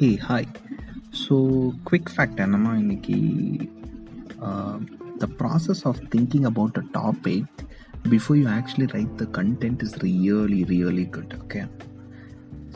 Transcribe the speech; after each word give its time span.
Hey 0.00 0.08
hi 0.26 0.46
so 1.22 1.34
quick 1.88 2.10
fact 2.12 2.38
என்னம்மா 2.40 2.70
இன்னைக்கு 2.74 3.16
the 5.20 5.26
process 5.40 5.82
of 5.90 6.00
thinking 6.12 6.46
about 6.50 6.78
a 6.78 6.84
topic 6.94 7.58
before 8.04 8.38
you 8.38 8.46
actually 8.54 8.86
write 8.94 9.14
the 9.18 9.26
content 9.38 9.82
is 9.82 9.96
really 10.04 10.60
really 10.70 11.04
good 11.16 11.34
okay 11.40 11.62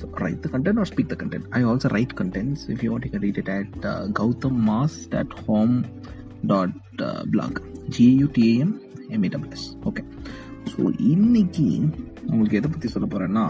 so 0.00 0.10
write 0.24 0.42
the 0.44 0.50
content 0.54 0.80
or 0.82 0.90
speak 0.92 1.10
the 1.12 1.16
content 1.22 1.46
I 1.50 1.62
also 1.64 1.90
write 1.96 2.14
contents 2.20 2.64
if 2.74 2.82
you 2.84 2.90
want 2.94 3.08
you 3.08 3.20
read 3.26 3.40
it 3.44 3.52
at 3.56 3.72
Gautham 4.20 4.58
mass 4.70 4.98
at 5.22 5.36
home 5.46 5.74
dot 6.44 6.76
blog 7.32 7.60
G U T A M 7.98 8.74
M E W S 9.10 9.66
okay 9.90 10.04
so 10.72 10.82
இன்னைக்கு 11.12 11.66
உங்களுக்கு 12.28 12.60
எதை 12.60 12.68
பற்றி 12.68 12.90
சொல்ல 12.94 13.08
போகிறேன்னா 13.08 13.46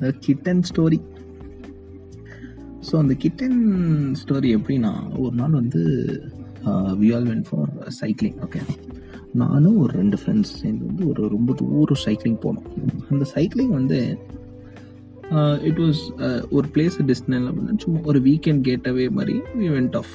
த 0.00 0.14
kitten 0.24 0.64
story 0.70 1.00
so 2.90 2.96
அந்த 2.96 3.14
kitten 3.14 3.60
story 4.12 4.50
எப்படின்னா 4.56 4.92
ஒரு 5.18 5.34
நாள் 5.36 5.50
வந்து 5.50 5.82
we 7.00 7.08
all 7.14 7.26
went 7.26 7.44
for 7.50 7.70
cycling 8.00 8.38
okay 8.44 8.60
நானும் 9.32 9.78
ஒரு 9.78 9.92
ரெண்டு 9.92 10.16
ஃப்ரெண்ட்ஸ் 10.16 10.52
சேர்ந்து 10.60 10.86
வந்து 10.86 11.08
ஒரு 11.08 11.28
ரொம்ப 11.28 11.52
தூரம் 11.52 12.02
சைக்கிளிங் 12.04 12.40
போனோம். 12.42 12.68
அந்த 13.10 13.24
சைக்கிளிங் 13.34 13.72
வந்து 13.72 13.98
uh, 15.30 15.56
இட் 15.62 15.78
வாஸ் 15.78 16.02
uh, 16.18 16.40
ஒரு 16.50 16.68
பிளேஸ் 16.74 16.96
டெஸ்டினேஷன் 17.06 17.48
அப்படின்னா 17.48 17.76
சும்மா 17.76 18.00
ஒரு 18.04 18.20
வீக்கெண்ட் 18.20 18.60
கேட்டவே 18.60 19.08
மாதிரி 19.08 19.36
வி 19.58 19.68
வெண்ட் 19.68 19.96
ஆஃப் 19.96 20.12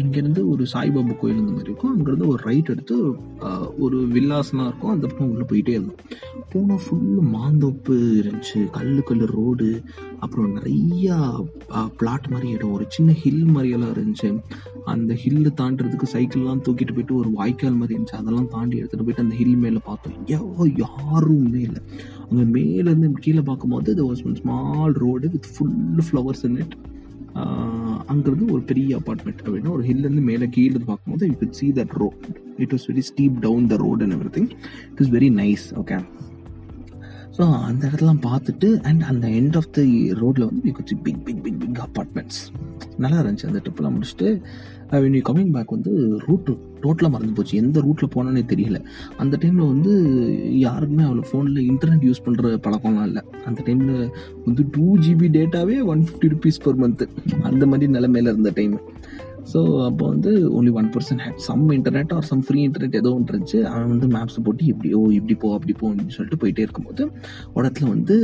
இங்கேருந்து 0.00 0.42
ஒரு 0.52 0.64
சாய்பாபா 0.72 1.14
கோயில் 1.18 1.40
இந்த 1.40 1.52
மாதிரி 1.52 1.70
இருக்கும். 1.70 1.92
அங்கேருந்து 1.94 2.26
ஒரு 2.26 2.40
ரைட் 2.48 2.70
எடுத்து 2.72 2.96
ஒரு 3.84 3.98
வில்லாஸ்லாம் 4.14 4.68
இருக்கும். 4.68 4.92
அந்த 4.94 5.06
பக்கம் 5.06 5.30
உள்ளே 5.32 5.46
போயிட்டே 5.50 5.74
இருந்தோம். 5.76 6.00
போனால் 6.52 6.80
ஃபுல்லு 6.84 7.22
மாந்தோப்பு 7.34 7.96
இருந்துச்சு. 8.20 8.60
கல் 8.76 9.02
கல் 9.08 9.24
ரோடு 9.36 9.68
அப்புறம் 10.18 10.56
நிறையா 10.56 11.18
பிளாட் 12.00 12.26
மாதிரி 12.32 12.48
இடம். 12.56 12.72
ஒரு 12.72 12.86
சின்ன 12.96 13.12
ஹில் 13.22 13.44
மாதிரியெல்லாம் 13.56 13.94
இருந்துச்சு. 13.96 14.30
அந்த 14.94 15.12
ஹில்லு 15.22 15.52
தாண்டுறதுக்கு 15.60 16.08
சைக்கிள்லாம் 16.14 16.64
தூக்கிட்டு 16.68 16.96
போயிட்டு 16.96 17.20
ஒரு 17.20 17.30
வாய்க்கால் 17.38 17.80
மாதிரி 17.82 17.96
இருந்துச்சு. 17.98 18.20
அதெல்லாம் 18.22 18.50
தாண்டி 18.56 18.80
எடுத்துகிட்டு 18.80 19.06
போயிட்டு 19.06 19.26
அந்த 19.26 19.38
ஹில் 19.42 19.62
மேலே 19.66 19.82
பார்த்தோம். 19.84 20.18
யா 20.32 20.40
யாருமே 20.84 21.62
இல்லை. 21.68 21.82
அங்கே 22.30 22.44
மேலேருந்து 22.58 23.12
கீழே 23.26 23.40
பார்க்கும்போது 23.40 23.92
இது 23.92 24.12
was 24.12 24.26
one 24.28 24.38
small 24.42 24.96
road 25.04 25.28
with 25.34 25.50
full 25.56 26.04
flowers 26.08 26.44
in 26.50 26.58
it 26.64 26.76
அங்கேருந்து 28.06 28.46
ஒரு 28.52 28.62
பெரிய 28.62 28.96
அப்பார்ட்மெண்ட் 28.96 29.42
அப்படின்னா 29.42 29.70
ஒரு 29.70 29.82
ஹில்லேருந்து 29.82 30.22
மேலே 30.22 30.46
கீழே 30.46 30.80
பார்க்கும்போது 30.86 31.26
you 31.26 31.36
could 31.36 31.54
see 31.54 31.68
that 31.72 31.94
road 31.96 32.24
it 32.58 32.72
was 32.72 32.86
very 32.90 33.04
steep 33.10 33.36
down 33.38 33.66
the 33.66 33.76
road 33.76 34.02
and 34.02 34.12
everything 34.36 34.50
it 34.92 35.00
is 35.00 35.10
very 35.10 35.30
nice 35.34 35.66
okay 35.74 35.98
so 37.36 37.44
அந்த 37.68 37.82
இடத்தெல்லாம் 37.86 38.22
பார்த்துட்டு 38.26 38.68
அண்ட் 38.88 39.02
அந்த 39.02 39.26
எண்ட் 39.38 39.56
ஆஃப் 39.56 39.72
த 39.76 39.80
ரோட்டில் 40.22 40.46
வந்து 40.48 40.62
you 40.64 40.72
could see 40.72 40.94
big 41.06 41.24
big 41.24 41.42
big 41.44 41.58
big 41.62 41.80
apartments 41.86 42.40
நல்லா 43.02 43.18
இருந்துச்சு 43.20 43.48
அந்த 43.48 43.60
ட்ரிப்பெல்லாம் 43.64 43.94
முடிச்சுட்டு. 43.96 44.28
வென் 45.02 45.16
யூ 45.18 45.22
கமிங் 45.28 45.52
பேக் 45.54 45.74
வந்து 45.76 45.92
ரூட்டு 46.26 46.52
டோட்டலாக 46.82 47.10
மறந்து 47.10 47.32
போச்சு. 47.32 47.54
எந்த 47.56 47.78
ரூட்டில் 47.80 48.12
போனோன்னே 48.14 48.42
தெரியல. 48.52 48.78
அந்த 49.16 49.38
டைமில் 49.42 49.70
வந்து 49.72 49.92
யாருக்குமே 50.66 51.04
அவ்வளோ 51.04 51.24
ஃபோனில் 51.30 51.60
இன்டர்நெட் 51.70 52.06
யூஸ் 52.08 52.24
பண்ணுற 52.26 52.52
பழக்கம்லாம் 52.66 53.08
இல்லை. 53.10 53.22
அந்த 53.44 53.62
டைமில் 53.66 54.10
வந்து 54.44 54.64
two 54.70 54.86
GB 54.98 55.28
டேட்டாவே 55.38 55.76
one 55.92 56.04
fifty 56.08 56.30
rupees 56.34 56.62
per 56.64 56.80
month 56.84 57.06
அந்த 57.42 57.66
மாதிரி 57.66 57.92
நிலமையில 57.92 58.32
இருந்த 58.34 58.52
டைம் 58.54 58.76
ஸோ 59.52 59.60
அப்போ 59.88 60.04
வந்து 60.12 60.30
only 60.58 60.72
one 60.80 60.90
person 60.94 61.22
had 61.24 61.40
some 61.48 61.64
internet 61.76 62.12
or 62.16 62.28
some 62.30 62.42
free 62.46 62.60
internet 62.68 62.98
ஏதோ 63.00 63.12
ஒன்று 63.16 63.32
இருந்துச்சு. 63.32 63.60
அவன் 63.72 63.92
வந்து 63.94 64.08
மேப்ஸ் 64.16 64.42
போட்டு 64.46 64.64
இப்படி 64.72 64.90
ஓ 64.98 65.00
இப்படி 65.18 65.36
போ 65.42 65.48
அப்படி 65.56 65.74
போ 65.80 65.86
அப்படின்னு 65.90 66.16
சொல்லிட்டு 66.16 66.40
போயிட்டே 66.42 66.66
இருக்கும்போது 66.66 67.04
ஒரு 67.54 67.64
இடத்துல 67.64 67.88
வந்து 67.94 68.16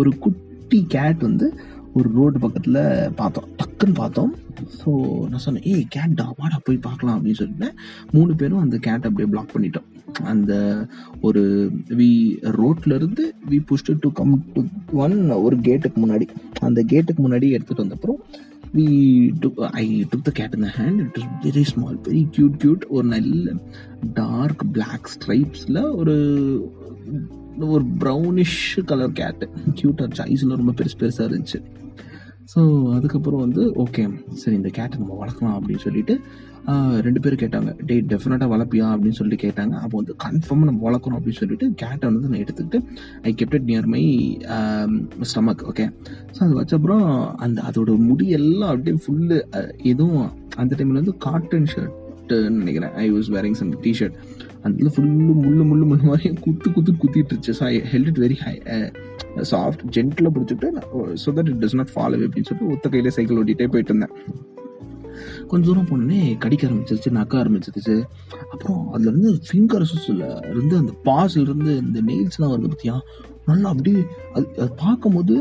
ஒரு 0.00 0.12
குட்டி 0.26 0.80
கேட் 0.96 1.22
வந்து 1.28 1.48
ஒரு 1.98 2.08
ரோடு 2.18 2.38
பக்கத்தில் 2.44 2.78
பார்த்தோம். 3.18 3.48
டக்குன்னு 3.58 3.96
பார்த்தோம். 4.00 4.30
ஸோ 4.78 4.90
நான் 5.30 5.42
சொன்னேன் 5.44 5.66
ஏய் 5.72 5.84
கேட் 5.94 6.16
டாபாடா 6.20 6.56
போய் 6.66 6.78
பார்க்கலாம் 6.86 7.16
அப்படின்னு 7.16 7.40
சொல்லிட்டேன் 7.40 7.76
மூணு 8.14 8.32
பேரும் 8.40 8.62
அந்த 8.64 8.76
கேட் 8.86 9.06
அப்படியே 9.08 9.28
பிளாக் 9.32 9.52
பண்ணிட்டோம். 9.54 9.86
அந்த 10.32 10.52
ஒரு 11.26 11.42
வி 12.00 12.10
ரோட்லேருந்து 12.58 13.24
we 13.50 13.58
pushed 13.68 13.96
to 14.04 14.10
come 14.18 14.34
to 14.54 14.62
one 15.04 15.16
ஒரு 15.46 15.56
கேட்டுக்கு 15.68 16.00
முன்னாடி. 16.04 16.26
அந்த 16.68 16.82
கேட்டுக்கு 16.92 17.22
முன்னாடி 17.26 17.48
எடுத்துகிட்டு 17.56 17.86
வந்தப்புறம் 17.86 18.20
we 18.74 18.86
took 19.40 19.60
I 19.60 20.04
took 20.04 20.22
the 20.22 20.30
cat 20.30 20.54
in 20.54 20.60
the 20.60 20.74
hand 20.76 20.98
it 20.98 21.16
is 21.16 21.56
very 21.56 21.60
small 21.60 21.98
very 21.98 22.28
cute 22.36 22.56
cute 22.64 22.86
ஒரு 22.88 23.08
நல்ல 23.08 23.52
டார்க் 24.14 24.64
பிளாக் 24.72 25.10
ஸ்ட்ரைப்ஸில் 25.14 25.94
ஒரு 25.96 26.16
ஒரு 27.60 27.84
ப்ரௌனிஷ் 27.98 28.84
கலர் 28.84 29.12
கேட்டு 29.12 29.48
க்யூட்டாக 29.74 30.00
இருந்துச்சு. 30.00 30.24
ஐஸ்லாம் 30.24 30.56
ரொம்ப 30.56 30.72
பெருசு 30.72 31.00
பெருசாக 31.00 31.28
இருந்துச்சு. 31.28 31.62
ஸோ 32.52 32.60
அதுக்கப்புறம் 32.96 33.42
வந்து 33.44 33.62
ஓகே 33.84 34.02
சரி 34.40 34.56
இந்த 34.60 34.70
கேட்டை 34.78 34.96
நம்ம 35.02 35.14
வளர்க்கலாம் 35.20 35.56
அப்படின்னு 35.58 35.84
சொல்லிட்டு 35.84 36.14
ரெண்டு 37.06 37.20
பேரும் 37.22 37.40
கேட்டாங்க. 37.42 37.70
டே 37.88 37.94
டெஃபினட்டாக 38.10 38.48
வளர்ப்பியா? 38.52 38.86
அப்படின்னு 38.94 39.18
சொல்லி 39.18 39.36
கேட்டாங்க. 39.42 39.74
அப்போ 39.84 39.96
வந்து 40.00 40.14
கன்ஃபார்மாக 40.24 40.68
நம்ம 40.68 40.82
வளர்க்கணும் 40.88 41.18
அப்படின்னு 41.18 41.40
சொல்லிட்டு 41.40 41.66
கேட்டை 41.82 42.04
வந்து 42.10 42.30
நான் 42.32 42.42
எடுத்துக்கிட்டு 42.44 42.78
I 43.28 43.32
kept 43.40 43.56
it 43.58 43.68
near 43.70 43.88
my 43.94 44.02
stomach 45.30 45.64
okay 45.70 45.86
so 46.34 46.40
அது 46.46 46.54
வச்சப்புறம் 46.60 47.04
அந்த 47.46 47.58
அதோட 47.70 47.96
முடி 48.08 48.28
எல்லாம் 48.38 48.72
அப்படியே 48.74 48.96
ஃபுல்லு 49.04 49.38
எதுவும் 49.92 50.24
அந்த 50.62 50.72
டைமில் 50.78 51.00
வந்து 51.02 51.16
காட்டன் 51.26 51.70
ஷர்ட் 51.74 51.94
ஷர்ட்டுன்னு 52.24 52.60
நினைக்கிறேன். 52.62 52.92
I 53.04 53.06
was 53.14 53.28
wearing 53.36 53.58
some 53.60 53.72
T shirt 53.86 54.16
அதில் 54.66 54.92
ஃபுல்லு 54.94 55.34
முள்ளு 55.46 55.64
முள்ளு 55.70 55.84
முள்ளு 55.90 56.04
மாதிரி 56.10 56.28
குத்து 56.44 56.68
குத்து 56.76 56.92
குத்திட்டு 57.02 57.30
இருந்துச்சு. 57.32 57.54
So 57.58 57.64
I 57.72 57.74
held 57.92 58.10
it 58.12 58.20
very 58.24 58.36
high 58.44 58.54
soft 59.52 59.82
gentle 59.96 60.30
பிடிச்சிட்டு 60.34 60.68
so 61.22 61.34
that 61.38 61.50
it 61.52 61.60
does 61.64 61.76
not 61.80 61.92
follow 61.94 62.20
அப்படின்னு 62.26 62.48
சொல்லிட்டு 62.50 62.72
ஒத்த 62.74 62.92
கையில 62.94 63.12
சைக்கிள் 63.16 63.40
ஓட்டிகிட்டே 63.42 63.68
போயிட்டு 63.74 63.92
இருந்தேன். 63.94 64.14
கொஞ்சம் 65.50 65.68
தூரம் 65.68 65.88
போனோடனே 65.90 66.20
கடிக்க 66.44 66.62
ஆரம்பிச்சிருச்சு 66.68 67.10
நக்க 67.18 67.34
ஆரம்பிச்சிருச்சு. 67.42 67.96
அப்புறம் 68.52 68.80
அதுல 68.94 69.10
இருந்து 69.12 69.30
ஃபிங்கர்ஸ்ல 69.48 70.24
இருந்து 70.52 70.74
அந்த 70.82 70.92
பாஸ்ல 71.08 71.44
இருந்து 71.46 71.72
இந்த 71.84 72.00
நெயில்ஸ்லாம் 72.10 72.52
வருது 72.54 72.70
பார்த்தியா 72.72 72.96
நல்லா 73.50 73.68
அப்படியே 73.72 74.00
அது 74.36 74.46
அது 74.62 74.70
பார்க்கும்போது 74.84 75.34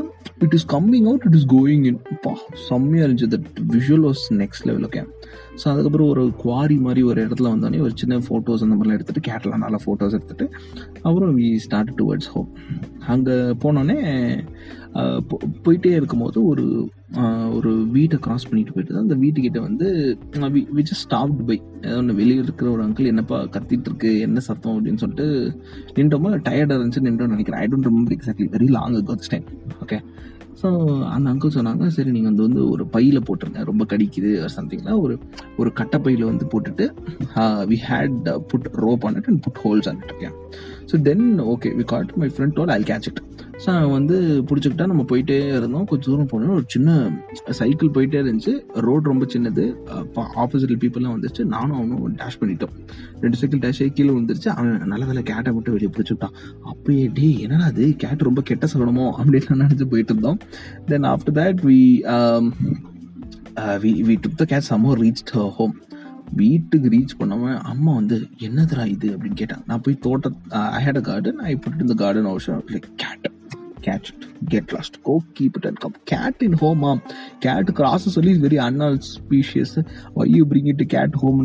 it 0.45 0.55
is 0.57 0.67
coming 0.75 1.07
out 1.11 1.25
it 1.29 1.37
is 1.39 1.47
going 1.55 1.85
in 1.91 1.99
பா 2.25 2.33
செம்மையாக 2.69 3.07
இருந்துச்சு. 3.07 3.29
That 3.35 3.49
visual 3.75 4.05
was 4.09 4.23
next 4.41 4.67
level 4.69 4.87
okay 4.89 5.03
so 5.61 5.65
அதுக்கப்புறம் 5.71 6.09
ஒரு 6.13 6.23
குவாரி 6.43 6.77
மாதிரி 6.77 7.01
ஒரு 7.03 7.19
இடத்துல 7.25 7.51
வந்தோடனே 7.53 7.81
ஒரு 7.81 7.93
சின்ன 7.95 8.21
ஃபோட்டோஸ் 8.27 8.63
அந்த 8.65 8.75
மாதிரிலாம் 8.75 8.97
எடுத்துகிட்டு 8.99 9.27
கேட்லாம் 9.29 9.63
நல்லா 9.65 9.79
ஃபோட்டோஸ் 9.85 10.15
எடுத்துகிட்டு 10.17 10.47
அப்புறம் 11.01 11.37
வி 11.37 11.49
ஸ்டார்ட் 11.65 11.93
டுவர்ட்ஸ் 11.99 12.31
ஹோம் 12.35 12.49
அங்கே 13.13 13.35
போனோடனே 13.63 13.99
போயிட்டே 15.65 15.91
இருக்கும்போது 15.99 16.39
ஒரு 16.45 16.65
ஒரு 17.57 17.71
வீட்டை 17.95 18.17
கிராஸ் 18.19 18.47
பண்ணிட்டு 18.49 18.73
போயிட்டு 18.73 19.01
அந்த 19.01 19.15
வீட்டுக்கிட்ட 19.15 19.59
வந்து 19.59 19.87
விச் 20.77 20.93
ஸ்டாப்ட் 21.03 21.41
பை 21.49 21.57
ஒன்று 21.97 22.17
வெளியே 22.19 22.41
இருக்கிற 22.43 22.67
ஒரு 22.71 22.83
அங்கிள் 22.85 23.09
என்னப்பா 23.11 23.37
கத்திட்டு 23.55 23.89
இருக்கு 23.89 24.11
என்ன 24.19 24.39
சத்தம் 24.47 24.75
அப்படின்னு 24.75 25.01
சொல்லிட்டு 25.03 25.27
நின்றோமா? 25.97 26.31
டயர்டாக 26.47 26.77
இருந்துச்சு 26.79 27.05
நின்றோம்னு 27.07 27.35
நினைக்கிறேன். 27.35 27.61
I 27.63 27.67
don't 27.71 27.87
remember 27.89 28.15
exactly 28.17 28.47
very 28.55 28.69
long 28.77 28.97
got 29.09 29.31
time 29.33 29.47
okay 29.83 29.99
so 30.63 30.69
அந்த 31.05 31.29
அங்கிள் 31.29 31.55
சொன்னாங்க 31.55 31.87
சரி 31.87 32.11
நீங்கள் 32.11 32.31
வந்து 32.31 32.43
வந்து 32.43 32.69
ஒரு 32.69 32.83
பையில் 32.87 33.25
போட்டிருங்க. 33.27 33.63
ரொம்ப 33.63 33.83
கடிக்குது 33.85 34.29
சம்திங்ல 34.57 34.99
ஒரு 34.99 35.15
ஒரு 35.57 35.73
கட்டை 35.73 35.99
பையில் 35.99 36.25
வந்து 36.25 36.45
போட்டுட்டு 36.45 36.85
we 37.71 37.77
had 37.89 38.17
put 38.47 38.69
rope 38.85 39.05
on 39.05 39.15
it 39.15 39.27
and 39.27 39.43
put 39.43 39.61
holes 39.63 39.89
on 39.89 39.99
it 40.03 40.13
okay 40.13 40.29
so 40.89 40.95
then 41.07 41.25
okay 41.53 41.69
we 41.79 41.85
got 41.93 42.11
my 42.21 42.27
friend 42.35 42.55
told 42.57 42.73
I 42.77 42.81
catch 42.91 43.07
it 43.11 43.21
so 43.63 43.67
அவன் 43.79 43.93
வந்து 43.97 44.15
பிடிச்சிக்கிட்டா 44.47 44.85
நம்ம 44.91 45.03
போயிட்டே 45.09 45.35
இருந்தோம். 45.57 45.85
கொஞ்சம் 45.89 46.07
தூரம் 46.07 46.29
போனோம். 46.31 46.53
ஒரு 46.59 46.65
சின்ன 46.73 46.95
சைக்கிள் 47.59 47.91
போயிட்டே 47.95 48.17
இருந்துச்சு. 48.21 48.53
ரோடு 48.85 49.11
ரொம்ப 49.11 49.25
சின்னது. 49.33 49.65
ஆப்போசிட்ல 50.43 50.77
பீப்புளெலாம் 50.83 51.15
வந்துருச்சு. 51.15 51.43
நானும் 51.53 51.75
அவனும் 51.77 52.17
டேஷ் 52.21 52.39
பண்ணிட்டோம். 52.41 52.73
ரெண்டு 53.23 53.39
சைக்கிள் 53.41 53.61
டேஷ் 53.65 53.81
ஆகி 53.83 53.93
கீழே 53.99 54.13
வந்துருச்சு 54.19 54.49
அவன் 54.55 54.89
நல்ல 54.93 55.03
வேலை 55.09 55.23
கேட்டை 55.29 55.53
மட்டும் 55.57 55.75
வெளியே 55.77 55.91
பிடிச்சிட்டான் 55.97 56.35
அப்பயே 56.71 57.05
டே 57.19 57.29
என்னடா 57.45 57.67
அது 57.73 57.85
கேட் 58.03 58.27
ரொம்ப 58.29 58.43
கெட்ட 58.49 58.67
சொல்லணுமோ 58.73 59.07
அப்படின்னு 59.19 59.61
நினச்சி 59.63 59.87
போயிட்டு 59.93 60.13
இருந்தோம். 60.15 60.41
Then 60.91 61.07
after 61.13 61.37
that 61.39 61.61
we 61.69 61.79
we 63.85 63.93
we 64.09 64.17
took 64.25 64.39
the 64.43 64.45
cat 64.53 64.69
somehow 64.71 64.93
reach 65.03 65.23
home 65.59 65.75
வீட்டுக்கு 66.35 66.89
ரீச் 66.89 67.19
பண்ணவன் 67.19 67.59
அம்மா 67.63 67.93
வந்து 67.93 68.17
என்னதுரா 68.39 68.85
இது? 68.87 69.09
அப்படின்னு 69.09 69.33
கேட்டான் 69.33 69.63
நான் 69.65 69.81
போய் 69.81 70.01
தோட்ட 70.01 70.31
I 70.71 70.81
had 70.85 70.97
a 70.97 71.01
garden 71.01 71.39
I 71.43 71.55
put 71.55 71.81
இந்த 71.81 71.93
garden 71.93 72.25
also 72.25 72.55
like 72.69 72.89
cat 72.95 73.27
catch 73.86 74.08
it 74.12 74.24
get 74.52 74.72
lost 74.74 74.96
go 75.02 75.14
keep 75.38 75.56
it 75.58 75.66
and 75.66 75.80
come 75.84 75.94
cat 76.04 76.42
in 76.46 76.56
home 76.62 76.82
am 76.82 77.00
cat 77.38 77.70
cross 77.72 78.06
சொல்லி 78.16 78.32
very 78.44 78.58
அன்னால் 78.66 78.98
species 79.08 79.74
why 80.16 80.26
you 80.30 80.42
bring 80.52 80.68
it 80.72 80.84
cat 80.94 81.16
home 81.22 81.40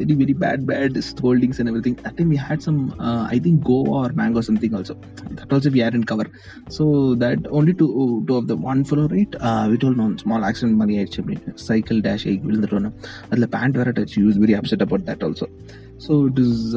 very 0.00 0.16
very 0.22 0.34
bad 0.44 0.64
bad 0.70 0.98
holdings 1.22 1.60
and 1.60 1.70
everything 1.86 1.98
that 2.04 2.16
time 2.20 2.30
we 2.30 2.40
had 2.46 2.64
some 2.68 2.80
I 3.28 3.38
think 3.46 3.60
Goa 3.70 3.96
or 4.02 4.14
mango 4.14 4.44
something 4.50 4.76
also 4.80 4.96
that 5.40 5.54
also 5.56 5.72
we 5.76 5.82
are 5.86 5.96
in 6.00 6.08
cover 6.12 6.30
so 6.78 6.86
that 7.24 7.44
only 7.60 7.74
two 7.82 7.88
two 8.30 8.36
of 8.36 8.48
the 8.52 8.56
one 8.72 8.82
ஃபுல்லோ 8.88 9.06
right 9.16 9.36
விட்டோல் 9.74 9.98
நான் 10.02 10.16
small 10.16 10.46
accident 10.50 10.80
மாதிரி 10.82 10.96
ஆயிடுச்சு 10.98 11.20
அப்படின்னு 11.24 11.54
cycle 11.68 12.00
dash 12.00 12.26
ஆகி 12.28 12.38
விழுந்துட்டோன்னு 12.46 12.92
அதில் 13.30 13.50
pant 13.56 13.78
வேற 13.82 13.92
touch 13.98 14.16
use 14.22 14.38
very 14.44 14.56
upset 14.60 14.84
about 14.86 15.06
that 15.10 15.24
also 15.28 15.48
So 16.07 16.25
it 16.25 16.39
is 16.39 16.75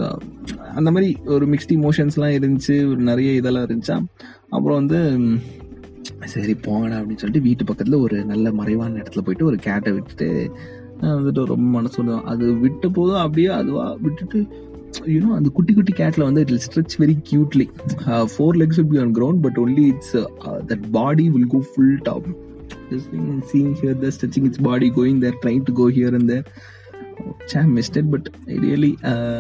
அந்த 0.75 0.91
மாதிரி 0.91 1.17
ஒரு 1.25 1.47
மிக்ஸ்ட் 1.47 1.75
இமோஷன்ஸ்லாம் 1.75 2.37
இருந்துச்சு 2.37 2.89
ஒரு 2.89 2.97
நிறைய 2.97 3.33
இதெல்லாம் 3.33 3.65
இருந்துச்சா? 3.65 4.05
அப்புறம் 4.51 4.87
வந்து 4.87 5.29
சரி 6.25 6.53
போங்கடா 6.53 6.97
அப்படின்னு 6.97 7.17
சொல்லிட்டு 7.17 7.41
வீட்டு 7.41 7.65
பக்கத்தில் 7.65 7.99
ஒரு 7.99 8.25
நல்ல 8.25 8.53
மறைவான 8.53 8.99
இடத்துல 8.99 9.19
போயிட்டு 9.19 9.45
ஒரு 9.45 9.57
கேட்டை 9.57 9.93
விட்டுட்டு 9.93 10.53
வந்துட்டு 11.01 11.45
ரொம்ப 11.45 11.67
மனசு 11.71 12.05
வந்து 12.05 12.25
அது 12.25 12.55
விட்ட 12.55 12.89
போதும் 12.89 13.17
அப்படியே 13.17 13.49
அதுவா 13.49 13.97
விட்டுட்டு 14.01 14.47
யூனோ 15.07 15.35
அந்த 15.35 15.49
குட்டி 15.49 15.75
குட்டி 15.75 15.93
கேட்ல 15.93 16.23
வந்து 16.23 16.41
it 16.41 16.49
stretch 16.49 16.99
very 16.99 17.17
cutely 17.31 17.69
four 18.07 18.57
legs 18.57 18.81
will 18.81 18.91
be 18.91 18.99
on 18.99 19.15
ground 19.15 19.41
but 19.41 19.57
only 19.57 19.87
it's 19.87 20.17
that 20.45 20.91
body 20.91 21.31
will 21.31 21.47
go 21.47 21.63
full 21.75 21.99
top 22.03 22.27
just 22.91 23.15
top 23.15 23.81
here 23.81 23.99
the 23.99 24.09
stretching 24.21 24.45
it's 24.45 24.61
body 24.63 24.91
going 24.91 25.19
there 25.19 25.35
going 25.43 25.63
to 25.65 25.73
go 25.73 25.91
here 25.91 26.15
go 26.15 26.27
there 26.27 26.47
say 27.51 27.61
mistake 27.79 28.11
but 28.15 28.29
really 28.65 28.93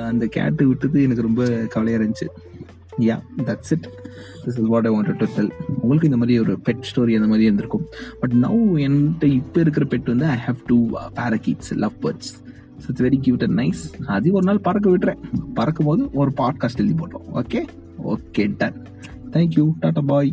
அந்த 0.08 0.24
cat 0.36 0.64
விட்டது 0.70 0.98
எனக்கு 1.06 1.26
ரொம்ப 1.28 1.44
கவலையாக 1.74 1.98
இருந்துச்சு. 2.00 2.28
Yeah 3.06 3.16
that's 3.48 3.72
it 3.74 3.86
this 4.42 4.58
is 4.62 4.68
what 4.72 4.86
I 4.88 4.92
want 4.94 5.10
to 5.22 5.28
tell 5.36 5.50
உங்களுக்கு 5.80 6.08
இந்த 6.10 6.18
மாதிரி 6.22 6.38
ஒரு 6.44 6.54
பெட் 6.68 6.84
ஸ்டோரி 6.90 7.14
அந்த 7.18 7.28
மாதிரி 7.32 7.46
இருந்திருக்கும். 7.48 7.86
பட் 8.20 8.34
நவ் 8.44 8.62
என்கிட்ட 8.86 9.24
இப்போ 9.40 9.60
இருக்கிற 9.64 9.86
பெட் 9.94 10.10
வந்து 10.12 10.26
I 10.36 10.38
have 10.46 10.60
two 10.70 10.78
parakeets 11.20 11.72
love 11.84 11.96
birds 12.04 12.32
so 12.82 12.86
it's 12.88 13.04
very 13.08 13.20
cute 13.26 13.44
and 13.46 13.58
nice 13.62 13.82
அதையும் 14.16 14.38
ஒரு 14.40 14.46
நாள் 14.50 14.64
பறக்க 14.68 14.86
விட்டுறேன். 14.94 15.22
பறக்கும் 15.54 15.90
போது 15.90 16.04
ஒரு 16.12 16.32
பாட்காஸ்ட் 16.42 16.82
எழுதி 16.84 16.96
போட்டோம் 17.02 17.26
okay 17.42 17.62
okay 18.14 18.44
done 18.56 18.78
thank you 19.36 19.66
tata 19.82 20.04
bye 20.12 20.32